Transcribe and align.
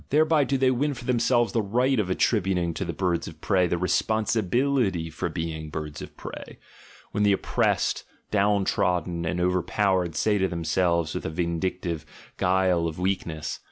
Thereby 0.09 0.45
do 0.45 0.57
they 0.57 0.71
win 0.71 0.95
for 0.95 1.05
themselves 1.05 1.53
the 1.53 1.61
ht 1.61 1.99
of 1.99 2.09
attributing 2.09 2.73
to 2.73 2.83
the 2.83 2.91
birds 2.91 3.27
of 3.27 3.39
prey 3.39 3.67
the 3.67 3.77
responsibility 3.77 5.11
for 5.11 5.29
being 5.29 5.69
birds 5.69 6.01
of 6.01 6.17
prey: 6.17 6.57
when 7.11 7.21
the 7.21 7.33
oppressed, 7.33 8.03
down 8.31 8.65
trodden, 8.65 9.25
and 9.27 9.39
overpowered 9.39 10.15
say 10.15 10.39
to 10.39 10.47
themselves 10.47 11.13
with 11.13 11.25
1 11.25 11.35
\ 11.37 11.37
indictive 11.37 12.03
guile 12.37 12.87
of 12.87 12.97
weakness. 12.97 13.59